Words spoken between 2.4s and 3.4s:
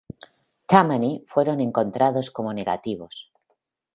negativos.